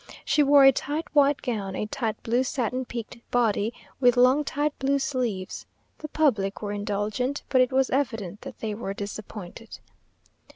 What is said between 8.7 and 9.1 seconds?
were